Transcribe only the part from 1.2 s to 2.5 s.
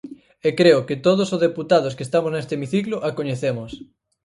o deputados que estamos